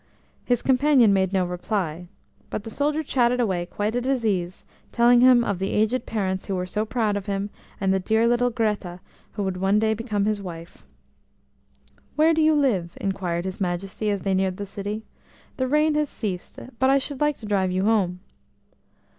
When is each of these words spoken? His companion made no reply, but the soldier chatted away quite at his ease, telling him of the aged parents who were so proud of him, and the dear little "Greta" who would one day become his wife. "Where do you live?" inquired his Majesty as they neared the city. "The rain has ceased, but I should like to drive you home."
His 0.45 0.63
companion 0.63 1.13
made 1.13 1.31
no 1.31 1.45
reply, 1.45 2.07
but 2.49 2.63
the 2.63 2.71
soldier 2.71 3.03
chatted 3.03 3.39
away 3.39 3.67
quite 3.67 3.95
at 3.95 4.03
his 4.05 4.25
ease, 4.25 4.65
telling 4.91 5.21
him 5.21 5.43
of 5.43 5.59
the 5.59 5.69
aged 5.69 6.07
parents 6.07 6.47
who 6.47 6.55
were 6.55 6.65
so 6.65 6.85
proud 6.85 7.15
of 7.15 7.27
him, 7.27 7.51
and 7.79 7.93
the 7.93 7.99
dear 7.99 8.27
little 8.27 8.49
"Greta" 8.49 8.99
who 9.33 9.43
would 9.43 9.57
one 9.57 9.77
day 9.77 9.93
become 9.93 10.25
his 10.25 10.41
wife. 10.41 10.83
"Where 12.15 12.33
do 12.33 12.41
you 12.41 12.55
live?" 12.55 12.97
inquired 12.99 13.45
his 13.45 13.61
Majesty 13.61 14.09
as 14.09 14.21
they 14.21 14.33
neared 14.33 14.57
the 14.57 14.65
city. 14.65 15.03
"The 15.57 15.67
rain 15.67 15.93
has 15.93 16.09
ceased, 16.09 16.57
but 16.79 16.89
I 16.89 16.97
should 16.97 17.21
like 17.21 17.37
to 17.37 17.45
drive 17.45 17.71
you 17.71 17.83
home." 17.85 18.21